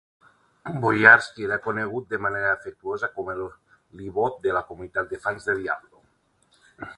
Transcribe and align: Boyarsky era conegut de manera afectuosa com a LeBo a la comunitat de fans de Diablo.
Boyarsky 0.85 1.43
era 1.47 1.57
conegut 1.65 2.07
de 2.13 2.19
manera 2.27 2.49
afectuosa 2.55 3.11
com 3.19 3.29
a 3.33 3.35
LeBo 4.01 4.25
a 4.31 4.57
la 4.57 4.65
comunitat 4.71 5.13
de 5.13 5.21
fans 5.27 5.47
de 5.51 5.57
Diablo. 5.61 6.05